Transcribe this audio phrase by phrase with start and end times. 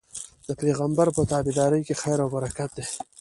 [0.47, 2.85] د پيغمبر په تابعدارۍ کي خير او برکت دی